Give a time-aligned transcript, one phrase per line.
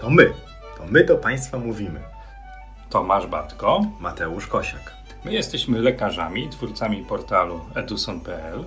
[0.00, 0.32] To my.
[0.76, 2.00] To my do Państwa mówimy.
[2.90, 3.80] Tomasz Batko.
[4.00, 4.96] Mateusz Kosiak.
[5.24, 8.64] My jesteśmy lekarzami, twórcami portalu eduson.pl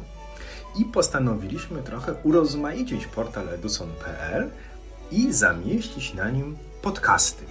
[0.79, 4.49] I postanowiliśmy trochę urozmaicić portal eduson.pl
[5.11, 7.45] i zamieścić na nim podcasty.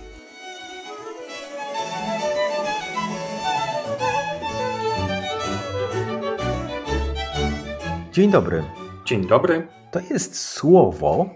[8.12, 8.64] Dzień dobry.
[9.04, 9.68] Dzień dobry.
[9.90, 11.30] To jest słowo,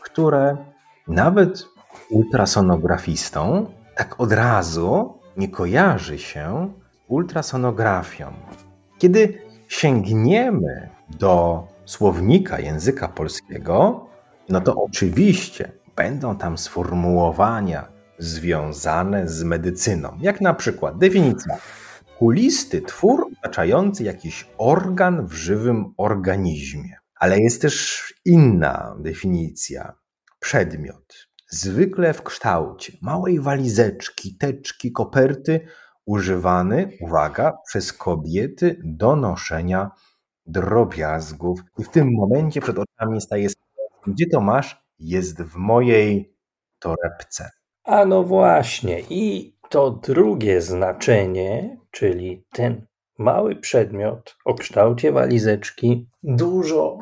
[0.00, 0.56] które
[1.08, 1.73] nawet
[2.10, 6.72] ultrasonografistą tak od razu nie kojarzy się
[7.08, 8.32] ultrasonografią.
[8.98, 14.06] Kiedy sięgniemy do słownika języka polskiego,
[14.48, 21.56] no to oczywiście będą tam sformułowania związane z medycyną, jak na przykład definicja
[22.18, 26.96] kulisty twór otaczający jakiś organ w żywym organizmie.
[27.16, 29.92] Ale jest też inna definicja.
[30.40, 35.60] Przedmiot, zwykle w kształcie małej walizeczki, teczki, koperty,
[36.06, 39.90] używany, uwaga, przez kobiety do noszenia
[40.46, 41.60] drobiazgów.
[41.78, 43.48] I w tym momencie przed oczami staje
[44.06, 44.84] gdzie to masz?
[44.98, 46.34] Jest w mojej
[46.78, 47.50] torebce.
[47.84, 52.86] A no właśnie, i to drugie znaczenie, czyli ten
[53.18, 56.98] mały przedmiot o kształcie walizeczki, dużo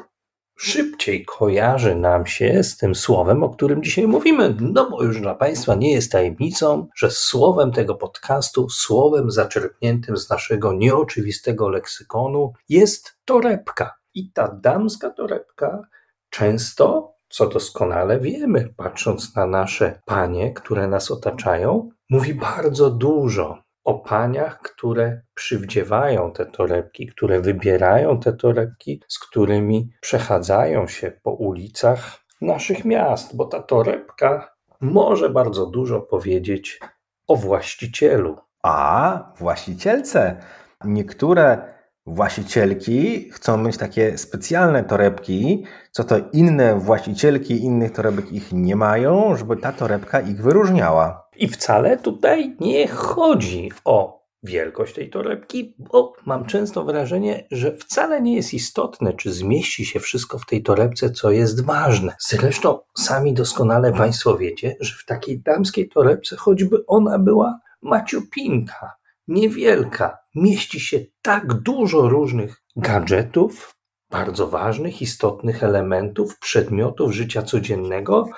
[0.62, 4.56] szybciej kojarzy nam się z tym słowem, o którym dzisiaj mówimy.
[4.60, 10.30] No bo już dla Państwa nie jest tajemnicą, że słowem tego podcastu, słowem zaczerpniętym z
[10.30, 13.94] naszego nieoczywistego leksykonu jest torebka.
[14.14, 15.83] I ta damska torebka
[16.30, 23.94] często, co doskonale wiemy, patrząc na nasze panie, które nas otaczają, mówi bardzo dużo o
[23.94, 32.19] paniach, które przywdziewają te torebki, które wybierają te torebki, z którymi przechadzają się po ulicach
[32.41, 36.80] naszych miast, bo ta torebka może bardzo dużo powiedzieć
[37.28, 38.36] o właścicielu.
[38.62, 40.36] A właścicielce.
[40.85, 41.71] Niektóre
[42.07, 49.36] właścicielki chcą mieć takie specjalne torebki, co to inne właścicielki innych torebek ich nie mają,
[49.36, 51.29] żeby ta torebka ich wyróżniała.
[51.36, 58.23] I wcale tutaj nie chodzi o wielkość tej torebki, bo mam często wrażenie, że wcale
[58.23, 62.14] nie jest istotne, czy zmieści się wszystko w tej torebce, co jest ważne.
[62.20, 70.18] Zresztą sami doskonale Państwo wiecie, że w takiej damskiej torebce, choćby ona była maciupinka, niewielka,
[70.34, 73.74] mieści się tak dużo różnych gadżetów,
[74.10, 78.28] bardzo ważnych, istotnych elementów, przedmiotów życia codziennego,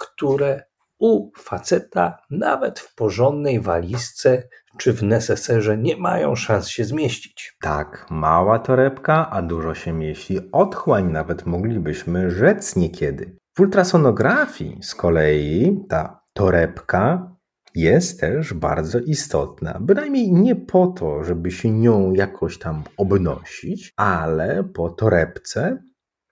[0.00, 0.62] które
[0.98, 7.56] u faceta nawet w porządnej walizce czy w neseserze nie mają szans się zmieścić.
[7.60, 10.38] Tak, mała torebka, a dużo się mieści.
[10.52, 13.36] Otchłań nawet moglibyśmy rzec niekiedy.
[13.56, 17.33] W ultrasonografii z kolei ta torebka
[17.74, 19.78] jest też bardzo istotna.
[19.80, 25.82] Bynajmniej nie po to, żeby się nią jakoś tam obnosić, ale po torebce,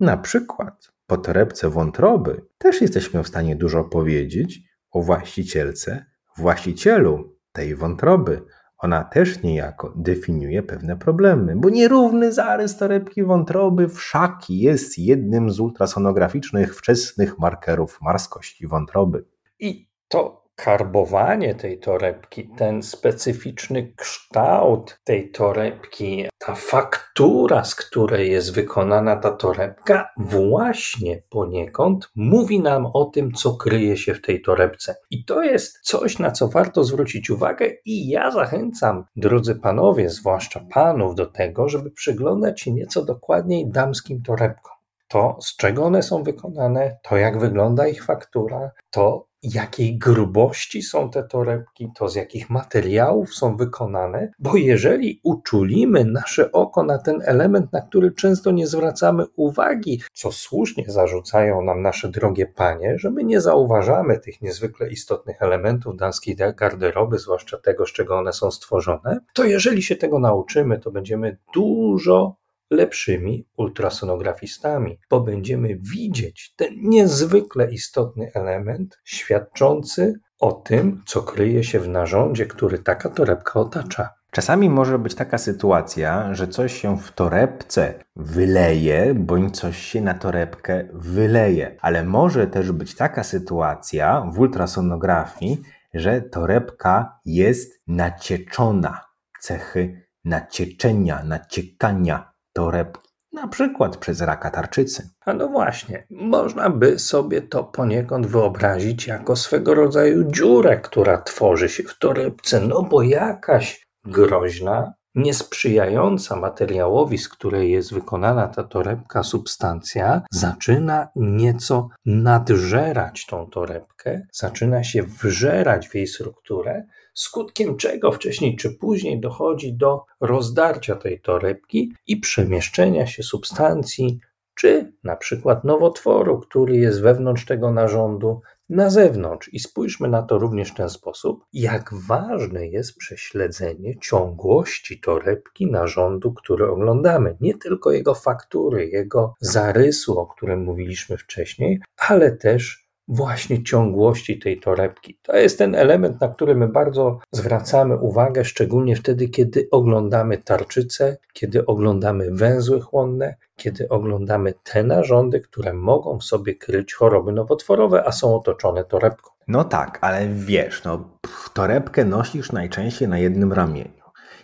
[0.01, 4.61] na przykład po torebce wątroby, też jesteśmy w stanie dużo powiedzieć
[4.91, 6.05] o właścicielce,
[6.37, 8.43] właścicielu tej wątroby.
[8.79, 15.61] Ona też niejako definiuje pewne problemy, bo nierówny zarys torebki wątroby wszaki jest jednym z
[15.61, 19.25] ultrasonograficznych wczesnych markerów marskości wątroby.
[19.59, 28.55] I to karbowanie tej torebki, ten specyficzny kształt tej torebki, ta faktura, z której jest
[28.55, 34.97] wykonana ta torebka, właśnie poniekąd mówi nam o tym, co kryje się w tej torebce.
[35.11, 40.61] I to jest coś, na co warto zwrócić uwagę, i ja zachęcam, drodzy panowie, zwłaszcza
[40.75, 44.73] panów, do tego, żeby przyglądać się nieco dokładniej damskim torebkom
[45.13, 51.11] to, z czego one są wykonane, to jak wygląda ich faktura, to jakiej grubości są
[51.11, 57.23] te torebki, to z jakich materiałów są wykonane, bo jeżeli uczulimy nasze oko na ten
[57.25, 63.11] element, na który często nie zwracamy uwagi, co słusznie zarzucają nam nasze drogie panie, że
[63.11, 68.51] my nie zauważamy tych niezwykle istotnych elementów damskiej garderoby, zwłaszcza tego, z czego one są
[68.51, 72.42] stworzone, to jeżeli się tego nauczymy, to będziemy dużo
[72.73, 81.81] lepszymi ultrasonografistami, bo będziemy widzieć ten niezwykle istotny element świadczący o tym, co kryje się
[81.81, 84.09] w narządzie, który taka torebka otacza.
[84.31, 90.15] Czasami może być taka sytuacja, że coś się w torebce wyleje, bądź coś się na
[90.15, 95.63] torebkę wyleje, ale może też być taka sytuacja w ultrasonografii,
[95.95, 99.01] że torebka jest nacieczona.
[99.41, 103.11] Cechy nacieczenia, naciekania torebki.
[103.33, 105.11] na przykład przez raka tarczycy.
[105.25, 111.69] A no właśnie, można by sobie to poniekąd wyobrazić jako swego rodzaju dziurę, która tworzy
[111.69, 119.23] się w torebce, no bo jakaś groźna, niesprzyjająca materiałowi, z której jest wykonana ta torebka
[119.23, 128.57] substancja, zaczyna nieco nadżerać tą torebkę, zaczyna się wżerać w jej strukturę, skutkiem czego wcześniej
[128.57, 134.21] czy później dochodzi do rozdarcia tej torebki i przemieszczenia się substancji,
[134.55, 138.41] czy na przykład nowotworu, który jest wewnątrz tego narządu,
[138.73, 139.49] na zewnątrz.
[139.53, 146.33] I spójrzmy na to również w ten sposób, jak ważne jest prześledzenie ciągłości torebki narządu,
[146.33, 147.37] który oglądamy.
[147.41, 154.61] Nie tylko jego faktury, jego zarysu, o którym mówiliśmy wcześniej, ale też właśnie ciągłości tej
[154.61, 155.19] torebki.
[155.23, 161.17] To jest ten element, na który my bardzo zwracamy uwagę, szczególnie wtedy, kiedy oglądamy tarczycę,
[161.33, 168.05] kiedy oglądamy węzły chłonne, kiedy oglądamy te narządy, które mogą w sobie kryć choroby nowotworowe,
[168.07, 169.31] a są otoczone torebką.
[169.49, 171.09] No tak, ale wiesz, no,
[171.55, 174.02] torebkę nosisz najczęściej na jednym ramieniu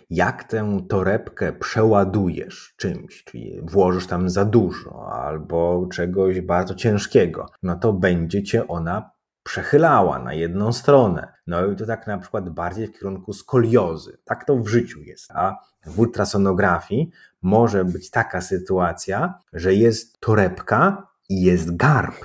[0.09, 7.75] jak tę torebkę przeładujesz czymś, czyli włożysz tam za dużo albo czegoś bardzo ciężkiego, no
[7.75, 9.11] to będzie cię ona
[9.43, 11.33] przechylała na jedną stronę.
[11.47, 14.17] No i to tak na przykład bardziej w kierunku skoliozy.
[14.25, 15.31] Tak to w życiu jest.
[15.31, 17.11] A w ultrasonografii
[17.41, 22.15] może być taka sytuacja, że jest torebka i jest garb.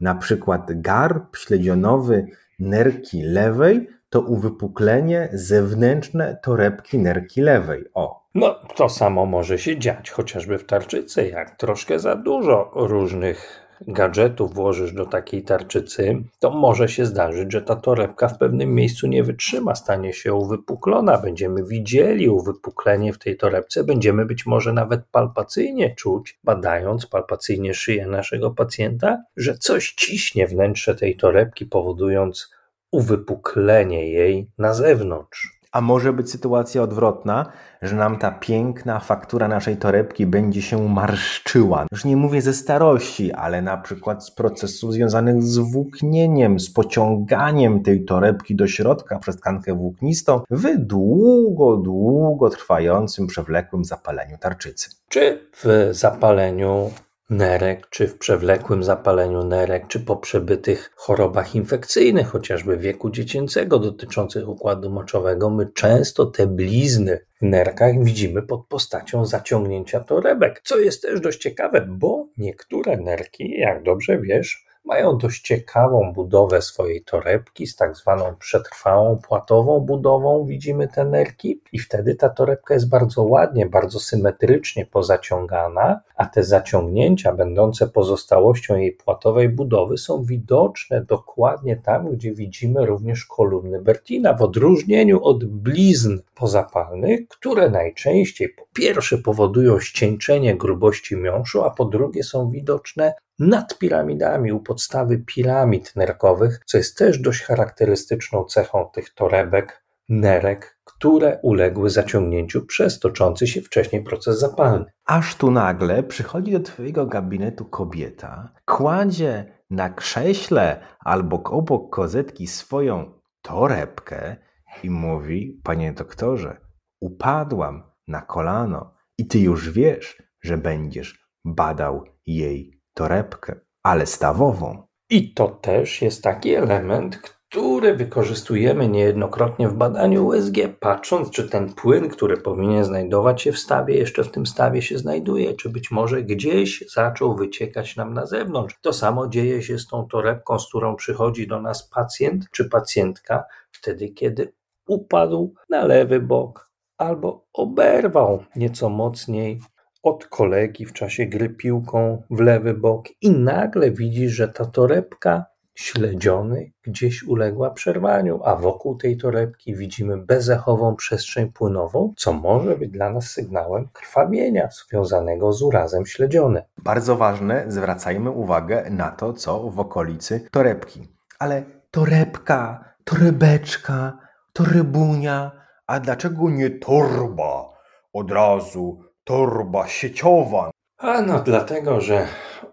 [0.00, 2.26] Na przykład garb śledzionowy
[2.58, 7.84] nerki lewej to uwypuklenie zewnętrzne torebki nerki lewej.
[7.94, 8.22] O.
[8.34, 11.28] No, to samo może się dziać, chociażby w tarczycy.
[11.28, 17.62] Jak troszkę za dużo różnych gadżetów włożysz do takiej tarczycy, to może się zdarzyć, że
[17.62, 21.18] ta torebka w pewnym miejscu nie wytrzyma, stanie się uwypuklona.
[21.18, 28.06] Będziemy widzieli uwypuklenie w tej torebce, będziemy być może nawet palpacyjnie czuć, badając palpacyjnie szyję
[28.06, 32.50] naszego pacjenta, że coś ciśnie wnętrze tej torebki, powodując
[32.92, 35.62] uwypuklenie jej na zewnątrz.
[35.72, 37.52] A może być sytuacja odwrotna,
[37.82, 41.86] że nam ta piękna faktura naszej torebki będzie się marszczyła.
[41.92, 47.82] Już nie mówię ze starości, ale na przykład z procesów związanych z włóknieniem, z pociąganiem
[47.82, 54.90] tej torebki do środka przez tkankę włóknistą w długo, długo trwającym, przewlekłym zapaleniu tarczycy.
[55.08, 56.90] Czy w zapaleniu
[57.32, 64.48] nerek, czy w przewlekłym zapaleniu nerek, czy po przebytych chorobach infekcyjnych, chociażby wieku dziecięcego dotyczących
[64.48, 71.02] układu moczowego, my często te blizny w nerkach widzimy pod postacią zaciągnięcia torebek, co jest
[71.02, 77.66] też dość ciekawe, bo niektóre nerki, jak dobrze wiesz, mają dość ciekawą budowę swojej torebki
[77.66, 80.46] z tak zwaną przetrwałą płatową budową.
[80.46, 86.44] Widzimy te nerki i wtedy ta torebka jest bardzo ładnie, bardzo symetrycznie pozaciągana, a te
[86.44, 94.34] zaciągnięcia będące pozostałością jej płatowej budowy są widoczne dokładnie tam, gdzie widzimy również kolumny Bertina,
[94.34, 101.84] w odróżnieniu od blizn pozapalnych, które najczęściej po pierwsze powodują ścieńczenie grubości miąższu, a po
[101.84, 108.90] drugie są widoczne nad piramidami, u podstawy piramid nerkowych, co jest też dość charakterystyczną cechą
[108.94, 114.84] tych torebek, nerek, które uległy zaciągnięciu przez toczący się wcześniej proces zapalny.
[115.04, 123.20] Aż tu nagle przychodzi do Twojego gabinetu kobieta, kładzie na krześle albo obok kozetki swoją
[123.42, 124.36] torebkę
[124.82, 126.60] i mówi: Panie doktorze,
[127.00, 134.86] upadłam na kolano i Ty już wiesz, że będziesz badał jej torebkę, ale stawową.
[135.10, 137.18] I to też jest taki element,
[137.52, 143.58] który wykorzystujemy niejednokrotnie w badaniu USG, patrząc, czy ten płyn, który powinien znajdować się w
[143.58, 148.26] stawie, jeszcze w tym stawie się znajduje, czy być może gdzieś zaczął wyciekać nam na
[148.26, 148.78] zewnątrz.
[148.80, 153.44] To samo dzieje się z tą torebką, z którą przychodzi do nas pacjent czy pacjentka,
[153.70, 154.52] wtedy kiedy
[154.86, 159.60] upadł na lewy bok albo oberwał nieco mocniej
[160.02, 165.44] od kolegi w czasie gry piłką w lewy bok i nagle widzisz, że ta torebka
[165.74, 172.90] śledziony gdzieś uległa przerwaniu, a wokół tej torebki widzimy bezechową przestrzeń płynową, co może być
[172.90, 176.62] dla nas sygnałem krwawienia związanego z urazem śledzionym.
[176.78, 181.08] Bardzo ważne, zwracajmy uwagę na to, co w okolicy torebki.
[181.38, 184.18] Ale torebka, torebeczka,
[184.52, 185.52] torebunia,
[185.86, 187.72] a dlaczego nie torba?
[188.12, 190.70] Od razu torba sieciowa.
[190.98, 192.28] A no dlatego, że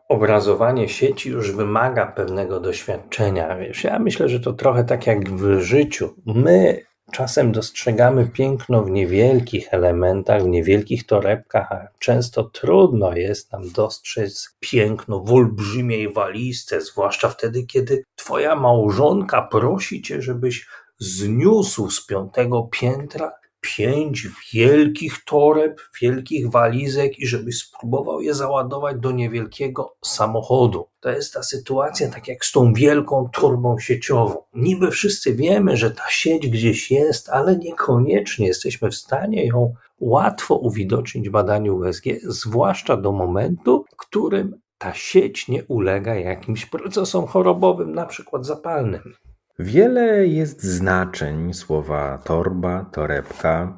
[0.09, 3.57] obrazowanie sieci już wymaga pewnego doświadczenia.
[3.57, 6.15] Wiesz, ja myślę, że to trochę tak jak w życiu.
[6.25, 13.71] My czasem dostrzegamy piękno w niewielkich elementach, w niewielkich torebkach, a często trudno jest nam
[13.71, 20.67] dostrzec piękno w olbrzymiej walizce, zwłaszcza wtedy, kiedy twoja małżonka prosi cię, żebyś
[20.99, 29.11] zniósł z piątego piętra pięć wielkich toreb, wielkich walizek i żebyś spróbował je załadować do
[29.11, 30.87] niewielkiego samochodu.
[30.99, 34.35] To jest ta sytuacja tak jak z tą wielką torbą sieciową.
[34.53, 40.55] Niby wszyscy wiemy, że ta sieć gdzieś jest, ale niekoniecznie jesteśmy w stanie ją łatwo
[40.55, 47.27] uwidocznić w badaniu USG, zwłaszcza do momentu, w którym ta sieć nie ulega jakimś procesom
[47.27, 49.13] chorobowym, na przykład zapalnym.
[49.61, 53.77] Wiele jest znaczeń słowa torba, torebka.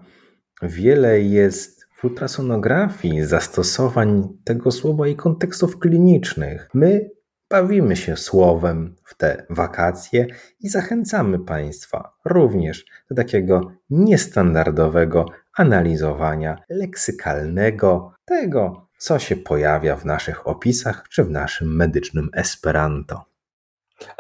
[0.62, 6.70] Wiele jest w ultrasonografii zastosowań tego słowa i kontekstów klinicznych.
[6.74, 7.10] My
[7.50, 10.28] bawimy się słowem w te wakacje
[10.60, 15.26] i zachęcamy Państwa również do takiego niestandardowego
[15.58, 23.31] analizowania leksykalnego tego, co się pojawia w naszych opisach czy w naszym medycznym Esperanto.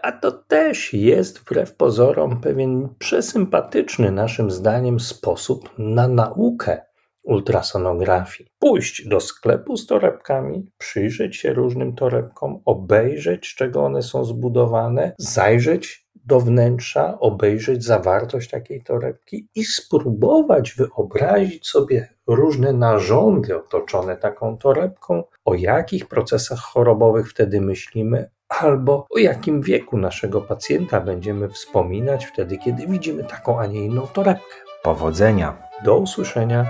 [0.04, 6.82] A to też jest wbrew pozorom pewien przesympatyczny naszym zdaniem sposób na naukę
[7.24, 8.50] ultrasonografii.
[8.60, 15.16] Pójść do sklepu z torebkami, przyjrzeć się różnym torebkom, obejrzeć, z czego one są zbudowane,
[15.18, 24.58] zajrzeć do wnętrza, obejrzeć zawartość takiej torebki i spróbować wyobrazić sobie różne narządy otoczone taką
[24.58, 28.30] torebką, o jakich procesach chorobowych wtedy myślimy,
[28.63, 34.08] albo o jakim wieku naszego pacjenta będziemy wspominać wtedy, kiedy widzimy taką, a nie inną
[34.08, 34.56] torebkę.
[34.84, 35.58] Powodzenia!
[35.84, 36.65] Do usłyszenia